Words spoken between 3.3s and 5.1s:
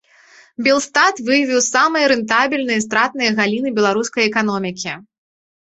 галіны беларускай эканомікі.